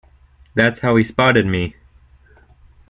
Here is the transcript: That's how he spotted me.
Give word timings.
That's 0.55 0.79
how 0.79 0.95
he 0.95 1.03
spotted 1.03 1.45
me. 1.45 1.75